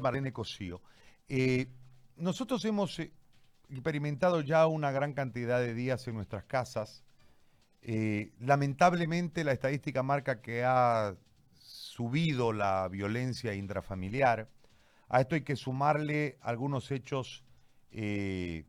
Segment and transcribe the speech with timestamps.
[0.00, 0.80] Marlene Cosío.
[1.28, 1.66] Eh,
[2.16, 3.12] nosotros hemos eh,
[3.70, 7.04] experimentado ya una gran cantidad de días en nuestras casas.
[7.82, 11.16] Eh, lamentablemente la estadística marca que ha
[11.54, 14.48] subido la violencia intrafamiliar.
[15.08, 17.44] A esto hay que sumarle algunos hechos
[17.90, 18.64] de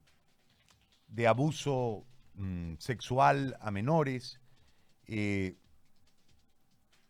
[1.28, 2.04] abuso
[2.36, 4.42] mm, sexual a menores.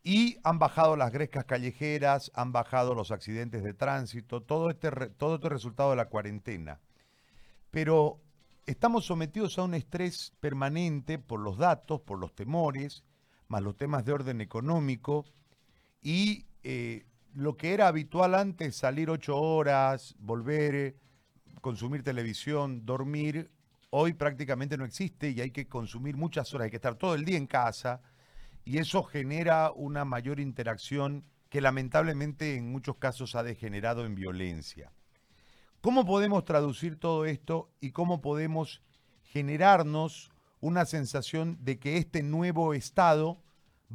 [0.04, 5.36] Y han bajado las grescas callejeras, han bajado los accidentes de tránsito, todo este, todo
[5.36, 6.82] este resultado de la cuarentena.
[7.72, 8.20] Pero
[8.66, 13.04] estamos sometidos a un estrés permanente por los datos, por los temores,
[13.48, 15.26] más los temas de orden económico
[16.02, 20.96] y eh, lo que era habitual antes, salir ocho horas, volver,
[21.62, 23.50] consumir televisión, dormir,
[23.90, 27.26] hoy prácticamente no existe y hay que consumir muchas horas, hay que estar todo el
[27.26, 28.02] día en casa
[28.66, 34.92] y eso genera una mayor interacción que lamentablemente en muchos casos ha degenerado en violencia.
[35.82, 38.82] ¿Cómo podemos traducir todo esto y cómo podemos
[39.24, 43.42] generarnos una sensación de que este nuevo estado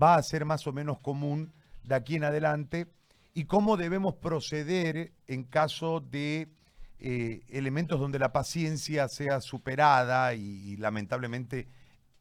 [0.00, 1.52] va a ser más o menos común
[1.82, 2.86] de aquí en adelante
[3.32, 6.48] y cómo debemos proceder en caso de
[7.00, 11.68] eh, elementos donde la paciencia sea superada y, lamentablemente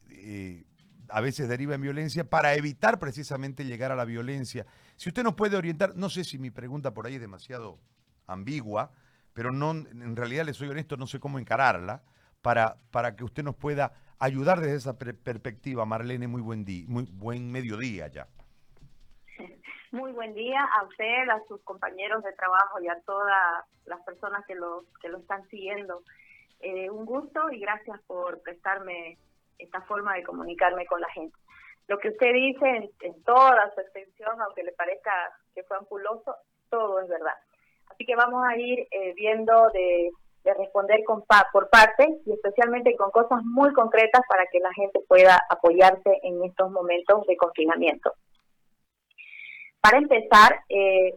[0.09, 0.63] eh,
[1.09, 4.65] a veces deriva en violencia, para evitar precisamente llegar a la violencia.
[4.95, 7.79] Si usted nos puede orientar, no sé si mi pregunta por ahí es demasiado
[8.25, 8.91] ambigua,
[9.33, 12.03] pero no, en realidad le soy honesto, no sé cómo encararla,
[12.41, 15.85] para, para que usted nos pueda ayudar desde esa perspectiva.
[15.85, 18.27] Marlene, muy buen día, muy buen mediodía ya.
[19.91, 24.45] Muy buen día a usted, a sus compañeros de trabajo y a todas las personas
[24.45, 26.03] que lo, que lo están siguiendo.
[26.59, 29.17] Eh, un gusto y gracias por prestarme
[29.57, 31.37] esta forma de comunicarme con la gente.
[31.87, 35.11] Lo que usted dice en, toda su extensión, aunque le parezca
[35.55, 36.35] que fue ampuloso,
[36.69, 37.35] todo es verdad.
[37.89, 40.11] Así que vamos a ir eh, viendo de,
[40.57, 45.41] responder con por partes y especialmente con cosas muy concretas para que la gente pueda
[45.49, 48.13] apoyarse en estos momentos de confinamiento.
[49.81, 51.15] Para empezar, eh,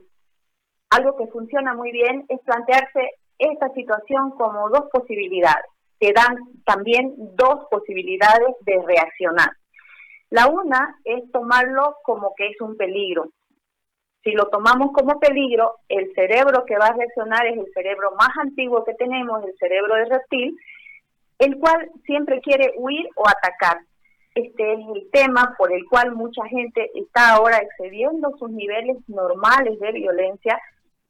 [0.90, 5.69] algo que funciona muy bien es plantearse esta situación como dos posibilidades
[6.00, 9.50] te dan también dos posibilidades de reaccionar.
[10.30, 13.28] La una es tomarlo como que es un peligro.
[14.22, 18.30] Si lo tomamos como peligro, el cerebro que va a reaccionar es el cerebro más
[18.38, 20.56] antiguo que tenemos, el cerebro de reptil,
[21.38, 23.78] el cual siempre quiere huir o atacar.
[24.34, 29.78] Este es el tema por el cual mucha gente está ahora excediendo sus niveles normales
[29.80, 30.60] de violencia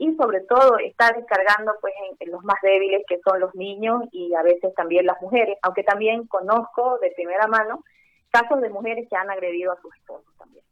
[0.01, 4.33] y sobre todo está descargando pues en, los más débiles que son los niños y
[4.35, 7.85] a veces también las mujeres, aunque también conozco de primera mano
[8.31, 10.65] casos de mujeres que han agredido a sus esposos también.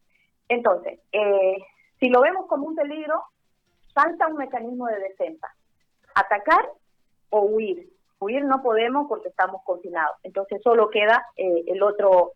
[0.48, 1.58] Entonces, eh,
[2.00, 3.22] si lo vemos como un peligro,
[3.92, 5.54] falta un mecanismo de defensa,
[6.14, 6.66] atacar
[7.28, 7.86] o huir.
[8.20, 12.32] Huir no podemos porque estamos confinados, entonces solo queda eh, el otro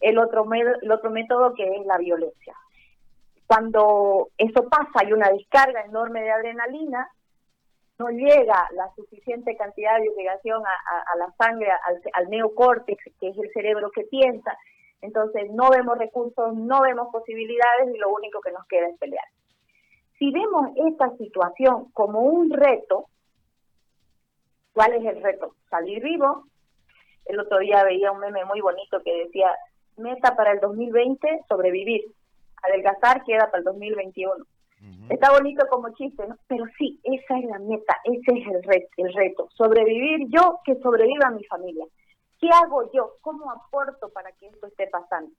[0.00, 2.54] el otro el otro método que es la violencia.
[3.50, 7.10] Cuando eso pasa, hay una descarga enorme de adrenalina,
[7.98, 11.66] no llega la suficiente cantidad de irrigación a, la sangre,
[12.12, 14.56] al, neocórtex, que es el cerebro que piensa,
[15.00, 19.26] entonces no vemos recursos, no vemos posibilidades y lo único que nos queda es pelear.
[20.20, 23.06] Si vemos esta situación como un reto,
[24.72, 25.56] ¿cuál es el reto?
[25.68, 26.44] Salir vivo.
[27.24, 29.50] El otro día veía un meme muy bonito que decía,
[29.96, 32.04] meta para el 2020, sobrevivir
[32.62, 34.44] adelgazar queda para el 2021.
[35.10, 36.36] Está bonito como chiste, ¿no?
[36.46, 39.48] Pero sí, esa es la meta, ese es el reto, el reto.
[39.52, 41.84] Sobrevivir yo, que sobreviva mi familia.
[42.40, 43.16] ¿Qué hago yo?
[43.20, 45.32] ¿Cómo aporto para que esto esté pasando?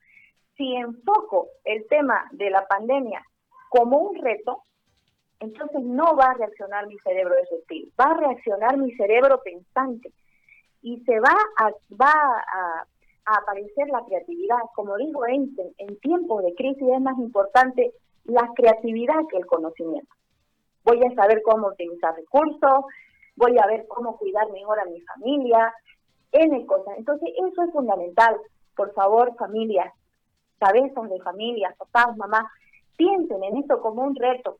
[0.58, 3.26] Si enfoco el tema de la pandemia
[3.70, 4.64] como un reto,
[5.40, 10.12] entonces no va a reaccionar mi cerebro de estilo, va a reaccionar mi cerebro pensante
[10.84, 12.86] y se va a, va a
[13.26, 14.60] a aparecer la creatividad.
[14.76, 17.94] Como dijo Einstein, en tiempos de crisis es más importante
[18.26, 20.14] la creatividad que el conocimiento.
[20.84, 22.86] Voy a saber cómo utilizar recursos,
[23.36, 25.74] voy a ver cómo cuidar mejor a mi familia,
[26.32, 26.98] N cosas.
[26.98, 28.38] Entonces, eso es fundamental.
[28.76, 29.94] Por favor, familias,
[30.60, 32.46] cabezas de familia, papás, mamás,
[32.96, 34.58] piensen en esto como un reto,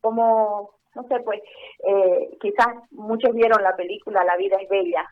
[0.00, 1.40] como, no sé, pues,
[1.86, 5.06] eh, quizás muchos vieron la película La vida es bella,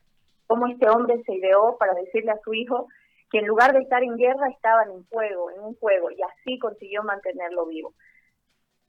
[0.47, 2.89] cómo este hombre se ideó para decirle a su hijo
[3.31, 6.59] que en lugar de estar en guerra estaban en fuego, en un fuego, y así
[6.59, 7.95] consiguió mantenerlo vivo.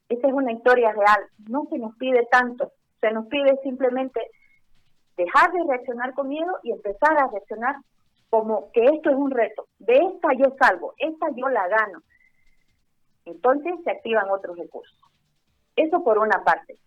[0.09, 2.71] Esa es una historia real, no se nos pide tanto,
[3.01, 4.21] se nos pide simplemente
[5.17, 7.75] dejar de reaccionar con miedo y empezar a reaccionar
[8.29, 12.03] como que esto es un reto, de esta yo salgo, esta yo la gano.
[13.25, 14.99] Entonces se activan otros recursos.
[15.75, 16.77] Eso por una parte.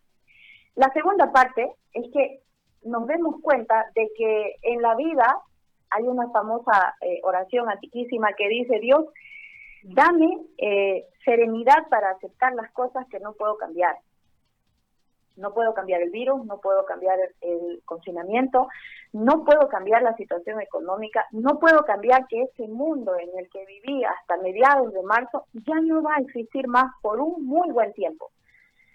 [0.74, 2.40] La segunda parte es que
[2.82, 5.40] nos demos cuenta de que en la vida
[5.90, 9.06] hay una famosa eh, oración antiquísima que dice, Dios,
[9.82, 13.96] dame eh, serenidad para aceptar las cosas que no puedo cambiar.
[15.36, 18.66] No puedo cambiar el virus, no puedo cambiar el, confinamiento,
[19.12, 23.64] no puedo cambiar la situación económica, no puedo cambiar que ese mundo en el que
[23.64, 27.92] viví hasta mediados de marzo ya no va a existir más por un muy buen
[27.92, 28.32] tiempo.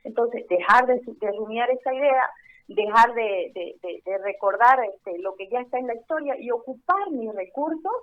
[0.03, 2.29] Entonces, dejar de, de rumiar esa idea,
[2.67, 3.73] dejar de,
[4.23, 7.93] recordar este, lo que ya está en la historia y ocupar mis recursos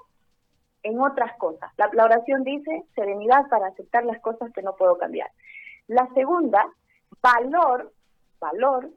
[0.83, 1.71] en otras cosas.
[1.77, 5.31] La, la, oración dice serenidad para aceptar las cosas que no puedo cambiar.
[5.89, 6.67] La segunda,
[7.23, 7.93] valor,
[8.39, 8.91] valor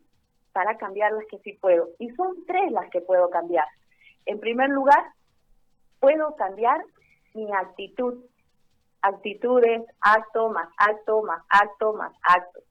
[0.52, 1.90] para cambiar las que sí puedo.
[2.00, 3.66] Y son tres las que puedo cambiar.
[4.26, 5.04] En primer lugar,
[6.00, 6.84] puedo cambiar
[7.34, 8.24] mi actitud.
[9.02, 12.62] Actitudes, acto más acto más acto más acto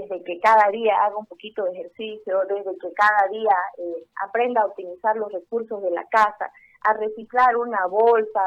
[0.00, 4.62] desde que cada día haga un poquito de ejercicio, desde que cada día eh, aprenda
[4.62, 6.50] a optimizar los recursos de la casa,
[6.82, 8.42] a reciclar una bolsa,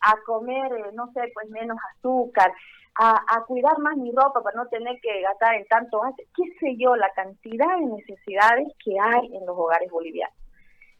[0.00, 2.52] a comer, eh, no sé, pues menos azúcar,
[2.96, 6.96] a, cuidar más mi ropa para no tener que gastar en tanto, qué sé yo,
[6.96, 10.36] la cantidad de necesidades que hay en los hogares bolivianos.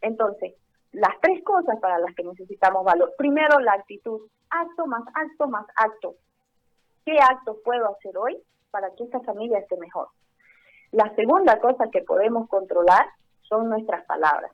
[0.00, 0.54] Entonces,
[0.92, 3.12] las tres cosas para las que necesitamos valor.
[3.18, 6.14] Primero, la actitud, acto más acto más acto.
[7.04, 10.08] ¿Qué acto puedo hacer hoy para que esta familia esté mejor.
[10.92, 13.06] La segunda cosa que podemos controlar
[13.42, 14.52] son nuestras palabras.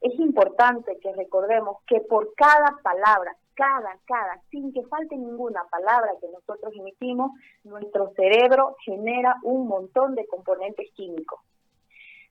[0.00, 6.12] Es importante que recordemos que por cada palabra, cada, cada, sin que falte ninguna palabra
[6.20, 7.32] que nosotros emitimos,
[7.64, 11.40] nuestro cerebro genera un montón de componentes químicos.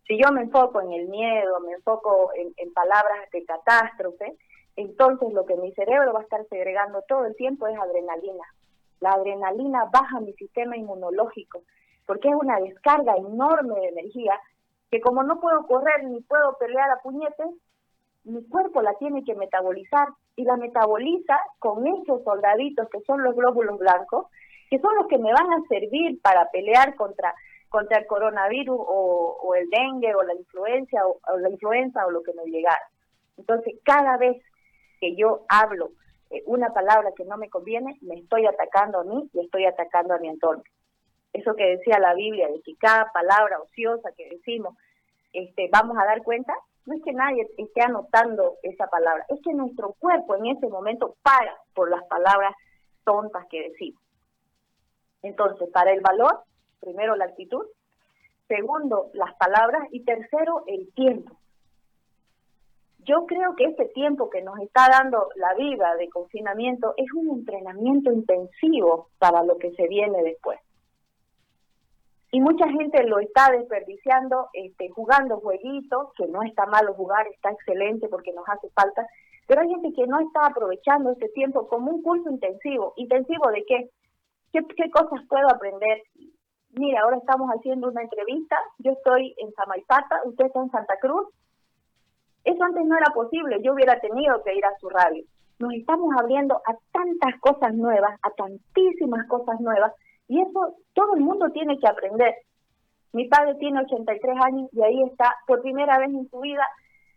[0.08, 4.38] Si yo me enfoco en el miedo, me enfoco en, en palabras de catástrofe,
[4.76, 8.44] entonces lo que mi cerebro va a estar segregando todo el tiempo es adrenalina.
[9.00, 11.62] La adrenalina baja mi sistema inmunológico,
[12.06, 14.40] porque es una descarga enorme de energía
[14.92, 17.48] que como no puedo correr ni puedo pelear a puñetes,
[18.24, 23.36] mi cuerpo la tiene que metabolizar y la metaboliza con esos soldaditos que son los
[23.36, 24.28] glóbulos blancos,
[24.70, 27.34] que son los que me van a servir para pelear contra
[27.70, 32.24] contra el coronavirus o, el dengue o la influencia o, o, la influenza o lo
[32.24, 32.90] que me llegara.
[33.38, 34.42] Entonces, cada vez
[35.02, 35.90] que yo hablo
[36.30, 40.14] eh, una palabra que no me conviene, me estoy atacando a mí y estoy atacando
[40.14, 40.64] a mi entorno.
[41.34, 44.76] Eso que decía la Biblia, de que cada palabra ociosa que decimos,
[45.34, 46.54] este, vamos a dar cuenta,
[46.86, 51.16] no es que nadie esté anotando esa palabra, es que nuestro cuerpo en ese momento
[51.22, 52.54] para por las palabras
[53.04, 54.02] tontas que decimos.
[55.24, 56.44] Entonces, para el valor,
[56.80, 57.66] primero la actitud,
[58.48, 61.36] segundo las palabras y tercero el tiempo
[63.06, 67.40] yo creo que este tiempo que nos está dando la vida de confinamiento es un
[67.40, 70.60] entrenamiento intensivo para lo que se viene después.
[72.32, 77.52] Y mucha gente lo está desperdiciando este, jugando jueguitos, que no está malo jugar, está
[77.52, 79.08] excelente porque nos hace falta,
[79.48, 82.94] pero hay gente que no está aprovechando este tiempo como un curso intensivo.
[82.98, 83.90] ¿Intensivo de qué?
[84.52, 86.02] ¿Qué, cosas puedo aprender?
[86.72, 91.28] Mira, ahora estamos haciendo una entrevista, yo estoy en Samaipata, usted está en Santa Cruz,
[92.46, 95.24] eso antes no era posible, yo hubiera tenido que ir a su radio.
[95.60, 99.92] Nos estamos abriendo a tantas cosas nuevas, a tantísimas cosas nuevas,
[100.28, 102.36] y eso todo el mundo tiene que aprender.
[103.14, 106.68] Mi padre tiene 83 años y ahí está por primera vez en su vida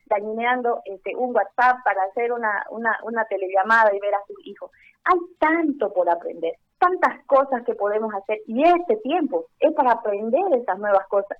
[0.07, 4.71] dañineando este, un WhatsApp para hacer una, una, una telellamada y ver a sus hijos.
[5.05, 10.43] Hay tanto por aprender, tantas cosas que podemos hacer y este tiempo es para aprender
[10.55, 11.37] esas nuevas cosas.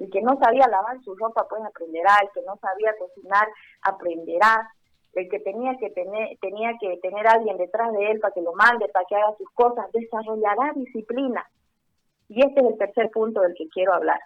[0.00, 2.16] El que no sabía lavar su ropa, pues aprenderá.
[2.22, 3.46] El que no sabía cocinar,
[3.82, 4.68] aprenderá.
[5.12, 8.40] El que tenía que tener, tenía que tener a alguien detrás de él para que
[8.40, 11.44] lo mande, para que haga sus cosas, desarrollará disciplina.
[12.28, 14.20] Y este es el tercer punto del que quiero hablar.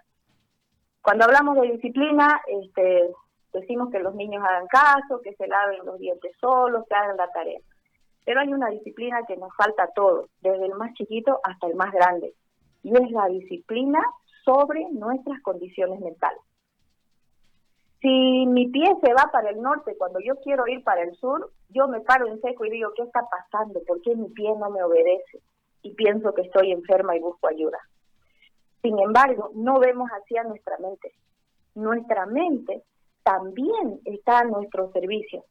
[1.02, 3.10] Cuando hablamos de disciplina, este,
[3.52, 7.28] decimos que los niños hagan caso, que se laven los dientes solos, que hagan la
[7.32, 7.60] tarea.
[8.24, 11.74] Pero hay una disciplina que nos falta a todos, desde el más chiquito hasta el
[11.74, 12.32] más grande.
[12.82, 14.00] Y es la disciplina
[14.44, 16.40] sobre nuestras condiciones mentales.
[18.00, 21.50] Si mi pie se va para el norte cuando yo quiero ir para el sur,
[21.70, 23.80] yo me paro en seco y digo, ¿qué está pasando?
[23.86, 25.40] ¿Por qué mi pie no me obedece?
[25.82, 27.78] Y pienso que estoy enferma y busco ayuda.
[28.82, 31.14] Sin embargo, no vemos hacia nuestra mente.
[31.74, 32.82] Nuestra mente
[33.22, 35.44] también está a nuestro servicio.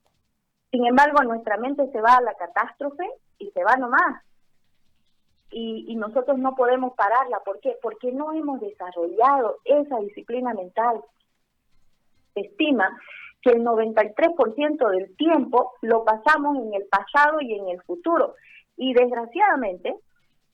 [0.70, 3.10] Sin embargo, nuestra mente se va a la catástrofe
[3.40, 4.24] y se va nomás
[5.54, 7.40] y, nosotros no podemos pararla.
[7.40, 7.78] ¿Por qué?
[7.82, 11.02] Porque no hemos desarrollado esa disciplina mental.
[12.34, 13.00] Se estima
[13.42, 18.36] que el 93% del tiempo lo pasamos en el pasado y en el futuro.
[18.78, 19.96] Y desgraciadamente,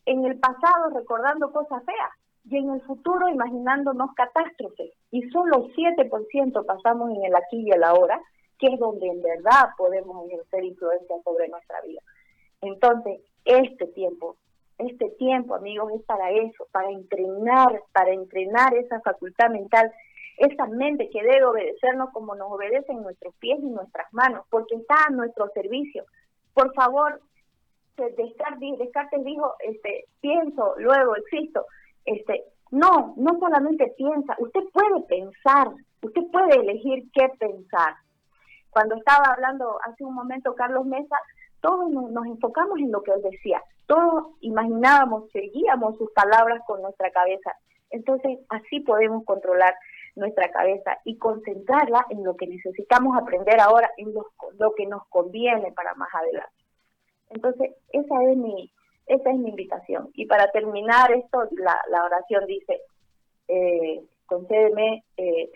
[0.05, 2.11] en el pasado recordando cosas feas,
[2.49, 4.91] y en el futuro imaginándonos catástrofes.
[5.11, 8.19] Y solo 7% pasamos en el aquí y el ahora,
[8.57, 12.01] que es donde en verdad podemos ejercer influencia sobre nuestra vida.
[12.61, 14.35] Entonces, este tiempo,
[14.79, 19.91] este tiempo, amigos, es para eso, para entrenar, para entrenar esa facultad mental,
[20.37, 24.95] esa mente que debe obedecernos como nos obedecen nuestros pies y nuestras manos, porque está
[25.07, 26.05] a nuestro servicio.
[26.53, 27.21] Por favor,
[27.97, 31.65] Descartes, dijo, este, pienso, luego existo.
[32.05, 35.67] Este, no, no solamente piensa, usted puede pensar,
[36.01, 37.95] usted puede elegir qué pensar.
[38.69, 41.17] Cuando estaba hablando hace un momento Carlos Mesa,
[41.61, 47.11] todos nos, enfocamos en lo que él decía, todos imaginábamos, seguíamos sus palabras con nuestra
[47.11, 47.53] cabeza.
[47.89, 49.73] Entonces, así podemos controlar
[50.15, 55.07] nuestra cabeza y concentrarla en lo que necesitamos aprender ahora, en lo, lo que nos
[55.07, 56.53] conviene para más adelante.
[57.29, 58.71] Entonces, esa es mi,
[59.07, 60.09] esa es mi invitación.
[60.13, 62.81] Y para terminar esto, la, la oración dice,
[63.47, 65.49] eh, concédeme, eh,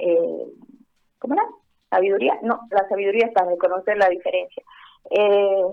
[0.00, 0.46] eh,
[1.18, 1.44] ¿cómo era?
[1.90, 2.38] Sabiduría.
[2.42, 4.62] No, la sabiduría es para reconocer la diferencia.
[5.10, 5.64] Eh,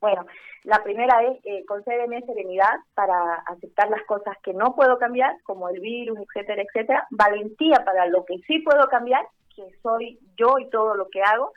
[0.00, 0.26] bueno,
[0.64, 5.68] la primera es, eh, concédeme serenidad para aceptar las cosas que no puedo cambiar, como
[5.68, 7.06] el virus, etcétera, etcétera.
[7.10, 11.52] Valentía para lo que sí puedo cambiar, que soy yo y todo lo que hago.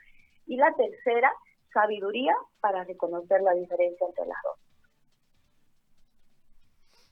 [0.46, 1.32] Y la tercera,
[1.74, 4.60] sabiduría para reconocer la diferencia entre las dos.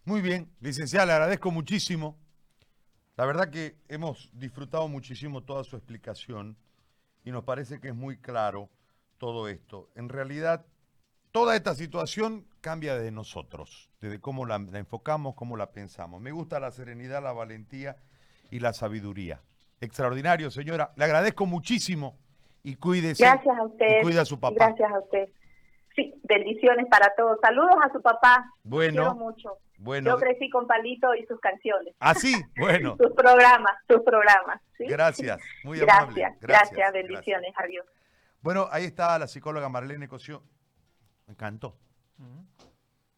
[0.06, 2.16] Muy bien, licenciada, le agradezco muchísimo.
[3.16, 6.56] La verdad que hemos disfrutado muchísimo toda su explicación
[7.24, 8.70] y nos parece que es muy claro
[9.18, 9.90] todo esto.
[9.96, 10.66] En realidad,
[11.32, 16.22] toda esta situación cambia de nosotros, desde cómo la, enfocamos, cómo la pensamos.
[16.22, 17.98] Me gusta la serenidad, la valentía
[18.52, 19.42] y la sabiduría.
[19.80, 20.92] Extraordinario, señora.
[20.96, 22.18] Le agradezco muchísimo
[22.64, 23.24] y cuídese.
[23.24, 24.00] Gracias a usted.
[24.00, 24.56] Y cuida a su papá.
[24.56, 25.30] Gracias a usted.
[25.96, 27.40] Sí, bendiciones para todos.
[27.42, 28.54] Saludos a su papá.
[28.64, 29.04] Bueno.
[29.04, 29.58] Quiero mucho.
[29.78, 30.12] Bueno.
[30.12, 31.94] Yo crecí con Palito y sus canciones.
[32.00, 32.98] Ah, sí, bueno.
[33.02, 34.60] sus programas, sus programas.
[34.80, 36.22] Gracias, muy amable.
[36.22, 37.86] Gracias, gracias, bendiciones, adiós.
[38.48, 40.42] Bueno, ahí está la psicóloga Marlene Cosio.
[41.26, 41.76] Me encantó.